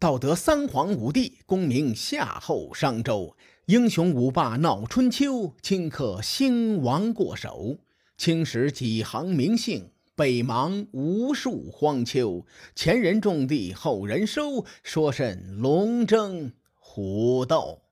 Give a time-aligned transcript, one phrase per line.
[0.00, 3.36] 道德三皇五帝，功名夏后商周。
[3.66, 7.76] 英雄五霸闹春秋，顷刻兴亡过手。
[8.16, 12.46] 青史几行名姓，北邙无数荒丘。
[12.74, 17.82] 前人种地，后人收，说甚龙争虎斗？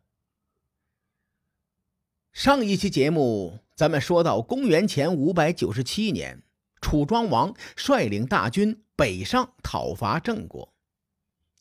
[2.33, 6.43] 上一期节目，咱们说到公元前五百九十七年，
[6.81, 10.73] 楚庄王率领大军北上讨伐郑国。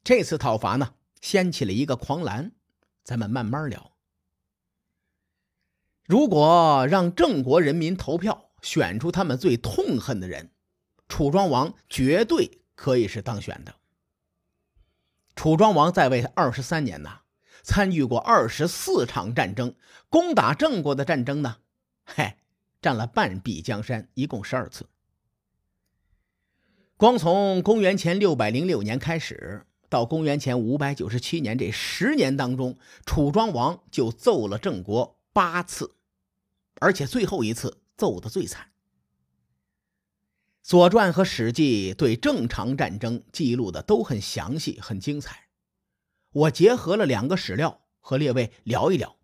[0.07, 2.53] 这次讨伐呢，掀起了一个狂澜，
[3.03, 3.91] 咱们慢慢聊。
[6.05, 10.51] 如果让郑国人民投票选出他们最痛恨的人，
[11.09, 13.75] 楚庄王绝对可以是当选的。
[15.35, 17.23] 楚庄王在位二十三年呐，
[17.61, 19.75] 参与过二十四场战争，
[20.07, 21.57] 攻打郑国的战争呢，
[22.05, 22.37] 嘿，
[22.81, 24.87] 占了半壁江山，一共十二次。
[26.95, 35.95] 光从公元前六百零六年开始到公元前五百九十七年这十年当中，楚庄王就揍了郑国八次。
[36.79, 38.65] 而且最后一次揍得最惨，
[40.61, 45.47] 《左传》和《史记》对正常战争记录的都很详细、很精彩。
[46.31, 49.15] 我结合了两个史料和列位聊一聊。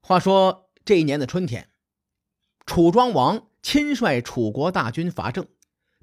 [0.00, 1.70] 话说这一年的春天，
[2.66, 5.48] 楚庄王亲率楚国大军伐郑，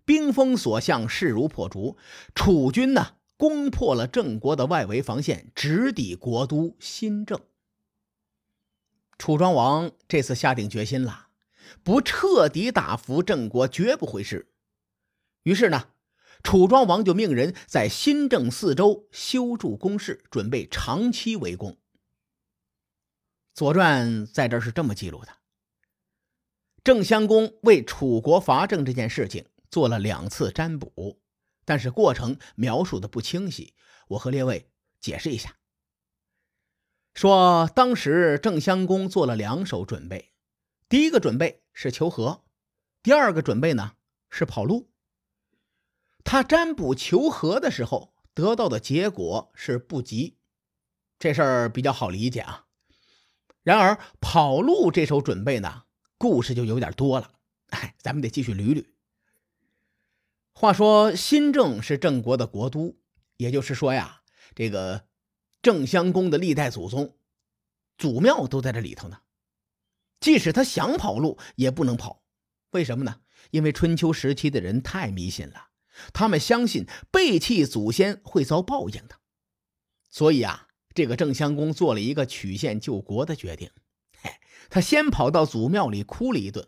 [0.05, 1.97] 兵锋所向，势如破竹。
[2.35, 7.39] 楚军呢，攻破了郑国的外围防线，直抵国都新郑。
[9.17, 11.27] 楚庄王这次下定决心了，
[11.83, 14.49] 不彻底打服郑国，绝不回师。
[15.43, 15.89] 于是呢，
[16.43, 21.71] 楚庄王就命人在新郑四周修筑工事，准备长期围攻。
[23.53, 25.29] 《左传》在这是这么记录的：
[26.83, 31.19] 郑襄公为楚国伐郑这件事情做了两次占卜，
[31.65, 33.73] 但是过程描述的不清晰，
[34.09, 35.57] 我和列位解释一下。
[37.15, 40.31] 说当时郑襄公做了两手准备，
[40.87, 42.43] 第一个准备是求和，
[43.01, 43.93] 第二个准备呢
[44.29, 44.91] 是跑路。
[46.23, 50.37] 他占卜求和的时候得到的结果是不吉，
[51.17, 52.67] 这事儿比较好理解啊。
[53.63, 55.85] 然而跑路这手准备呢，
[56.19, 57.31] 故事就有点多了，
[57.69, 58.92] 哎，咱们得继续捋捋。
[60.53, 62.97] 话说新郑是郑国的国都，
[63.37, 64.21] 也就是说呀，
[64.55, 65.07] 这个。
[65.61, 67.15] 郑襄公的历代祖宗、
[67.97, 69.21] 祖庙都在这里头呢。
[70.19, 72.25] 即使他想跑路，也不能跑。
[72.71, 73.21] 为什么呢？
[73.51, 75.69] 因为春秋时期的人太迷信了，
[76.11, 79.21] 他们相信背弃祖先会遭报应的。
[80.09, 83.71] 所以啊，这个郑襄公做了一个曲线救国的决定。
[84.21, 84.31] 嘿，
[84.69, 86.67] 他先跑到祖庙里哭了一顿，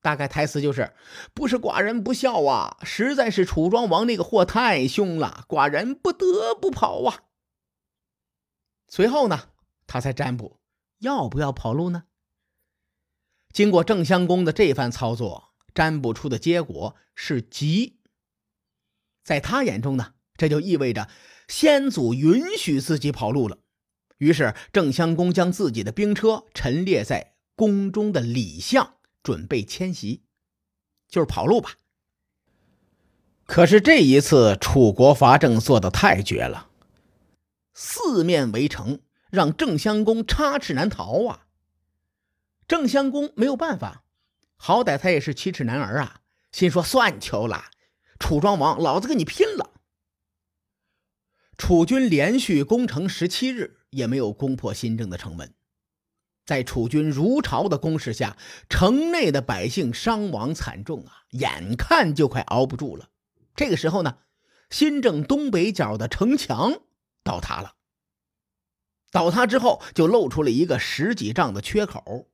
[0.00, 0.94] 大概台词就是
[1.34, 7.24] ：“不是寡人不孝啊，实在是楚庄王那个货太凶了，寡人不得不跑啊。”
[8.88, 9.48] 随后呢，
[9.86, 10.60] 他才占卜
[10.98, 12.04] 要不要跑路呢？
[13.52, 18.00] 经过郑襄公的这番操作，占卜出的结果是吉。
[19.24, 21.08] 在他眼中呢，这就意味着
[21.48, 23.58] 先祖允许自己跑路了。
[24.18, 28.95] 于是郑襄公将自己的兵车陈列在宫中的里巷，
[29.26, 30.22] 准备迁徙，
[31.08, 31.72] 就是跑路吧。
[33.44, 36.70] 可是这一次楚国伐郑做的太绝了。
[37.74, 39.00] 四面围城，
[39.32, 41.48] 让郑襄公插翅难逃啊！
[42.68, 44.04] 郑襄公没有办法，
[44.54, 46.20] 好歹他也是七尺男儿啊，
[46.52, 47.64] 心说算球了，
[48.20, 49.72] 楚庄王，老子跟你拼了！
[51.58, 55.52] 楚军连续攻城十七日，也没有攻破新郑的城门。
[56.46, 58.36] 在楚军如潮的攻势下，
[58.68, 63.08] 城内的百姓伤亡惨重啊，眼看就快熬不住了。
[63.56, 64.18] 这个时候呢，
[64.70, 66.80] 新郑东北角的城墙。
[67.24, 67.74] 倒塌了。
[69.10, 72.28] 倒塌之后，就露出了一个十几丈的缺口。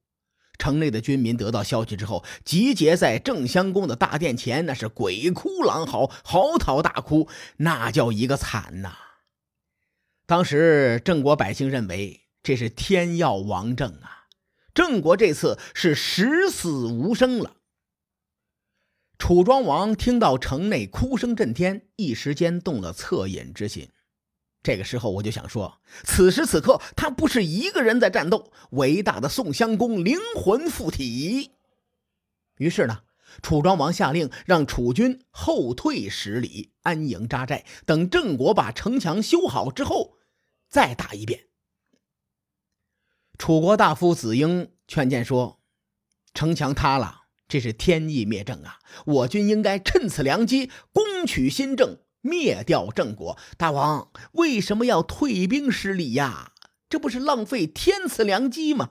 [0.59, 8.92] 城内的军民得到消息之后，集结在郑襄公的大殿前，那是鬼哭狼嚎，嚎啕大哭，那叫一个惨呐！
[10.27, 14.27] 当时郑国百姓认为这是天要亡郑啊，
[14.74, 17.56] 郑国这次是十死无生了。
[19.16, 23.89] 楚庄王听到城内哭声震天，一时间动了恻隐之心。
[24.65, 31.53] 这个时候，我就想说，此时此刻，他不是一个人在战斗，伟大的宋襄公灵魂附体。
[32.56, 33.03] 于是呢，
[33.42, 40.18] 楚庄王下令让楚军后退十里，安营扎寨，等郑国把城墙修好之后，
[40.68, 41.47] 再打一遍。
[43.42, 45.60] 楚国大夫子婴劝谏说
[46.33, 48.78] ：“城墙塌了，这是天意灭郑啊！
[49.04, 53.36] 我军应该趁此良机攻取新郑，灭掉郑国。
[53.56, 56.53] 大王为什么要退兵失礼呀？
[56.89, 58.91] 这不是浪费天赐良机吗？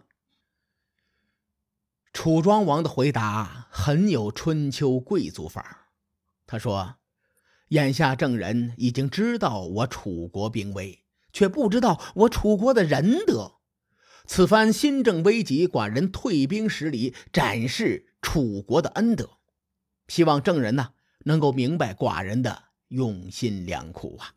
[2.11, 5.77] 楚庄王的回答很有春秋贵族范儿。
[6.45, 6.95] 他说
[7.71, 13.60] ：“眼下郑人已经知道我楚国兵危，却不知道我楚国的仁德。
[14.25, 19.37] 此番新政危急，寡人退兵十里，展示楚国的恩德。
[20.07, 20.91] 希望郑人呢
[21.25, 24.35] 能够明白寡人的用心良苦啊。”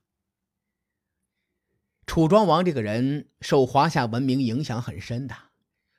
[2.06, 5.34] 楚庄王这个人受华夏文明影响很深的。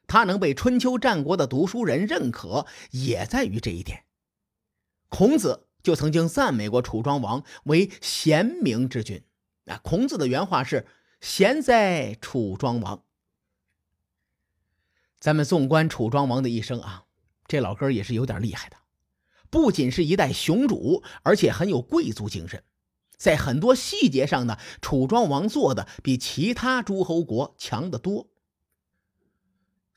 [0.07, 4.03] 他能被春秋战国的读书人认可，也在于这一点。
[5.09, 9.23] 孔子就曾经赞美过楚庄王为贤明之君。
[9.65, 10.85] 啊，孔子的原话是
[11.21, 13.03] ：“贤哉，楚庄王。”
[15.19, 17.03] 咱们纵观楚庄王的一生啊，
[17.47, 18.77] 这老哥也是有点厉害的，
[19.50, 22.63] 不仅是一代雄主，而且很有贵族精神。
[23.17, 28.27] 在很多细节上呢，楚庄王做的比其他诸侯国强得多。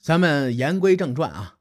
[0.00, 1.58] 咱们言归正传啊，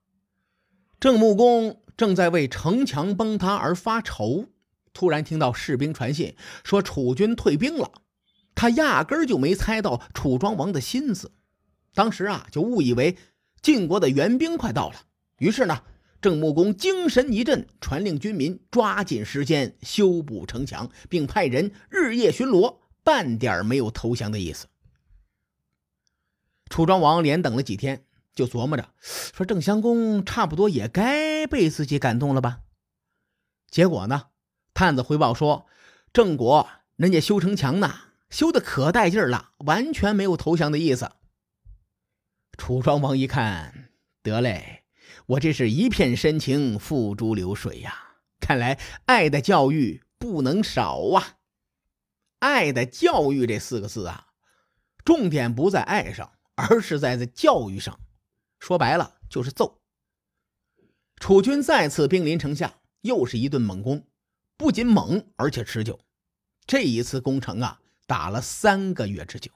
[1.00, 4.45] 郑穆公正在为城墙崩塌而发愁，
[4.94, 7.92] 突然听到士兵传信说楚军退兵了。
[8.53, 11.31] 他压根儿就没猜到楚庄王的心思，
[11.94, 13.18] 当时啊就误以为
[13.68, 14.96] 晋国的援兵快到了。
[15.40, 15.84] 于是呢，
[16.22, 24.68] 郑穆公精神一振，传令军民抓紧时间修补城墙，并派人日夜巡逻，半点没有投降的意思。
[26.69, 28.06] 楚庄王连等了几天。
[28.34, 32.60] 就琢磨着，说郑襄公差不多也该被自己感动了吧？
[33.70, 34.28] 结果呢，
[34.74, 35.66] 探子回报说，
[36.13, 37.94] 郑国人家修城墙呢，
[38.30, 41.12] 修的可带劲了，完全没有投降的意思。
[42.57, 44.83] 楚庄王一看，得嘞，
[45.27, 48.18] 我这是一片深情付诸流水呀！
[48.39, 51.38] 看来爱的教育不能少啊！
[52.39, 54.27] 爱的教育这四个字啊，
[55.06, 58.00] 重点不在爱上，而是在在教育上。
[58.60, 59.81] 说白了就是揍。
[61.18, 64.07] 楚军再次兵临城下，又是一顿猛攻，
[64.57, 66.00] 不仅猛，而且持久。
[66.65, 69.51] 这一次攻城啊，打了三个月之久。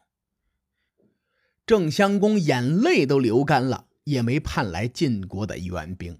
[1.71, 6.19] 郑襄公眼泪都流干了，也没盼来晋国的援兵。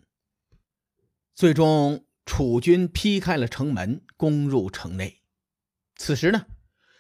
[1.36, 5.20] 最终，楚军劈开了城门，攻入城内。
[5.98, 6.46] 此时呢，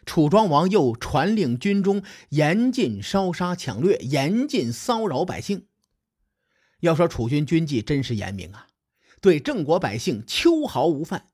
[0.06, 5.68] 楚庄王又传令军中严禁烧杀抢掠，严禁骚扰百姓。
[6.82, 8.68] 要说楚军军纪真是严明啊，
[9.22, 11.28] 对郑国百姓秋毫无犯。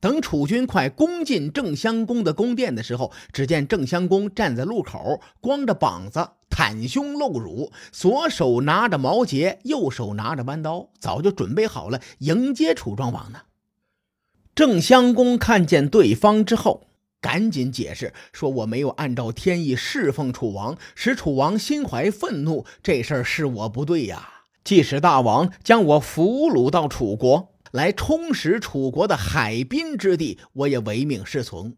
[0.00, 13.40] 等楚军快攻进郑襄公的宫殿的时候，只见郑襄公站在路口，光着膀子，袒胸露乳，左手拿着矛节，右手拿着弯刀，早就准备好了迎接楚庄王呢。
[14.54, 16.86] 郑襄公看见对方之后，
[17.20, 24.28] 赶紧解释说：“我没有按照天意侍奉楚王，使楚王心怀愤怒，这事儿是我不对呀。
[24.64, 31.72] 即使大王将我俘虏到楚国，来充实楚国的海滨之地，我也唯命是从；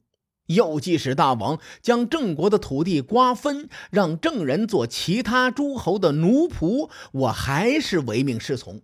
[0.47, 8.83] 又即使大王将郑国的土地瓜分，让郑人做其他诸侯的奴仆，我还是唯命是从。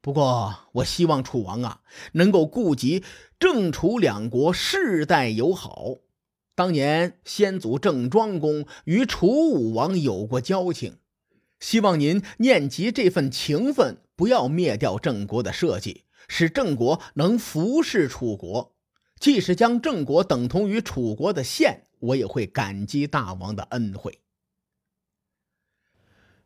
[0.00, 1.80] 不过，我希望楚王啊，
[2.12, 3.04] 能够顾及。”
[3.42, 5.96] 郑楚两国世代友好，
[6.54, 10.98] 当年先祖郑庄公与楚武王有过交情，
[11.58, 18.74] 希望您念及这份情分，不要灭掉郑国的社稷，使郑国能服侍楚国。
[19.20, 24.18] 即使将郑国等同于楚国的县，我也会感激大王的恩惠。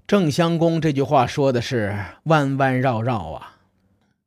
[0.09, 3.61] 郑襄公这句话说的是弯弯绕绕啊，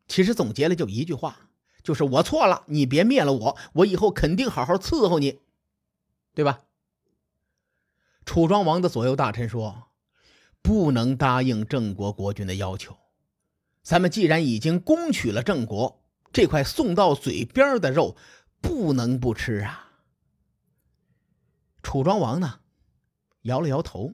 [0.07, 1.49] 其实总结了就一句话。
[1.83, 5.39] 就是我错了，你别灭了我，我以后肯定好好伺候你，
[6.33, 6.61] 对吧？
[8.25, 9.89] 楚庄王的左右大臣说
[10.63, 12.95] ：“不能答应郑国国君的要求。
[13.89, 18.15] 咱们既然已经攻取了郑国，这块送到嘴边的肉
[18.62, 20.03] 不能不吃啊。”
[21.81, 22.60] 楚庄王呢，
[23.41, 24.13] 摇了摇头，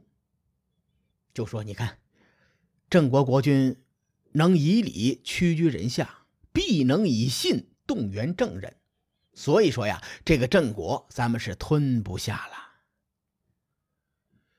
[1.34, 2.00] 就说：“你看，
[2.90, 3.84] 郑国国君
[4.32, 6.20] 能以礼屈居人下。”
[6.56, 8.78] 必能以信动员郑人，
[9.34, 12.54] 所以说呀，这个郑国咱们是吞不下了。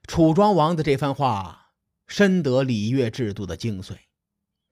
[0.07, 1.73] 楚庄王的这番话
[2.07, 3.97] 深得礼乐制度的精髓，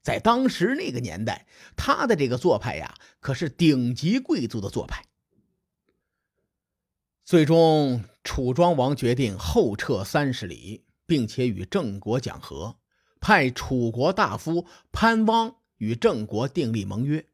[0.04, 5.04] 在当时那个年代，他的这个做派呀，可是顶级贵族的做派。
[7.24, 12.76] 最终，楚庄王决定后撤三十里，并且与郑国讲和，
[13.18, 15.56] 派楚国大夫潘汪。
[15.78, 17.26] 与郑国订立盟约，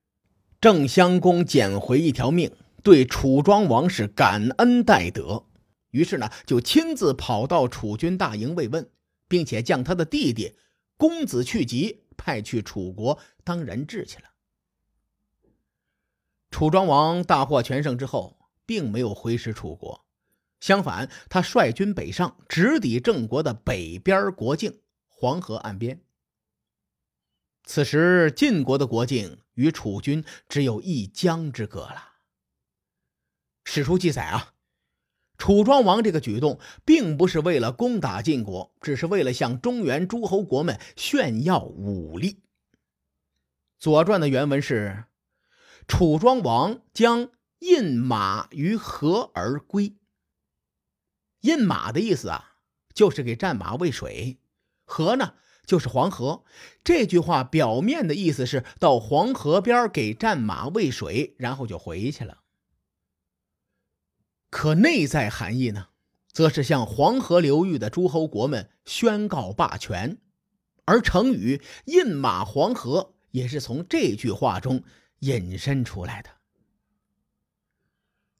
[0.61, 2.51] 郑襄公捡回一条命，
[2.83, 5.45] 对楚庄王是感恩戴德，
[5.91, 8.91] 于是呢，就亲自跑到楚军大营慰问，
[9.29, 10.57] 并且将他的弟弟
[10.97, 14.29] 公子去疾派去楚国当人质去了。
[16.51, 18.37] 楚庄王大获全胜之后，
[18.67, 20.05] 并没有回师楚国，
[20.61, 26.03] 相反，他率军北上，直抵郑国的北边国境黄河岸边。
[27.65, 32.09] 此时，晋国的国境与楚军只有一江之隔了。
[33.65, 34.55] 史书记载啊，
[35.41, 42.33] 楚庄王这个举动并不是为了攻打晋国，只是为了向中原诸侯国们炫耀武力。
[43.79, 45.05] 《左传》的原文是
[45.89, 47.31] ：“楚庄王将
[47.61, 49.97] 印马于河而归。”
[51.41, 52.57] 印马的意思啊，
[52.93, 54.39] 就是给战马喂水。
[54.85, 55.33] 河呢？
[55.65, 56.45] 就是黄河，
[56.85, 62.40] 这句话表面的意思是到黄河边给战马喂水，然后就回去了。
[64.51, 65.87] 可内在含义呢，
[66.33, 70.19] 则是向黄河流域的诸侯国们宣告霸权，
[70.85, 74.83] 而成语“印马黄河”也是从这句话中
[75.21, 76.31] 引申出来的。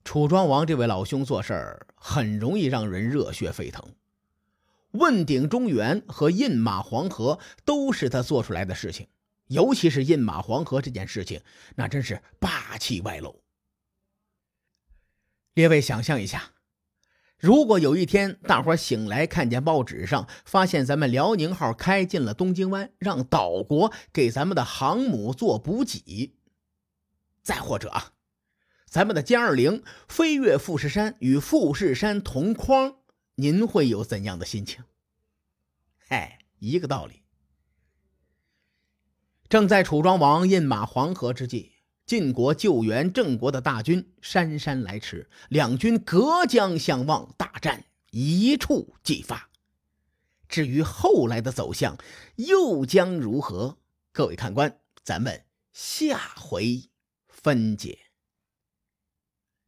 [0.03, 3.95] 楚庄王这位老兄做事儿很容易让人热血沸腾。
[4.91, 9.07] 问鼎中原和印马黄河都是他做出来的事情，
[9.47, 11.41] 尤其是印马黄河这件事情，
[11.75, 13.41] 那真是霸气外露。
[15.53, 16.51] 列位想象一下，
[17.37, 26.35] 如果有一天大伙醒来看见报纸上发现咱们辽宁号开进了东京湾，让岛国给咱们的航母做补给；
[27.41, 28.13] 再或者，
[28.85, 32.97] 咱们的歼二零飞越富士山与富士山同框。
[33.35, 34.83] 您会有怎样的心情？
[36.09, 37.23] 哎，一个道理。
[39.49, 41.73] 正在楚庄王饮马黄河之际，
[42.05, 49.49] 晋国救援郑国的大军姗姗来迟，两军隔江相望，大战一触即发。
[50.49, 51.97] 至于后来的走向
[52.35, 53.77] 又将如何？
[54.11, 56.89] 各位看官，咱们下回
[57.29, 57.99] 分解。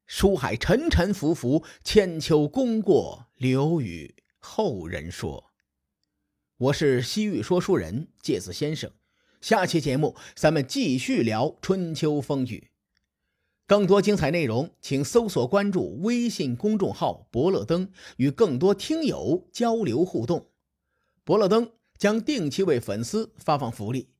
[0.05, 5.53] 书海沉沉浮浮，千秋功过留与后人说。
[6.57, 8.91] 我是西域说书人介子先生，
[9.43, 12.69] 下期节目咱们继续聊春秋风雨。
[13.67, 20.49] 更多精彩内容，请搜索关注微信公众号“伯乐灯”，与更多听友交流互动。
[21.25, 24.13] 伯乐灯将定期为粉丝发放福利。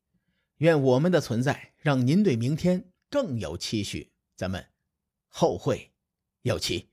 [0.57, 4.11] 愿我们的存在让您对明天更有期许。
[4.35, 4.65] 咱们。
[5.29, 5.93] 后会
[6.41, 6.89] 有期。